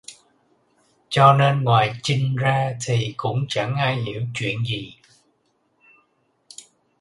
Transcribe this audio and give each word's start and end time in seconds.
cho 1.09 1.33
nên 1.33 1.63
ngoài 1.63 1.93
Trinh 2.03 2.35
ra 2.35 2.73
thì 2.85 3.13
cũng 3.17 3.45
chẳng 3.49 3.75
ai 3.75 3.95
hiểu 4.03 4.21
chuyện 4.35 4.63
gì 4.65 4.93